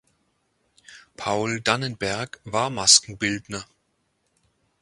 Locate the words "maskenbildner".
2.71-3.67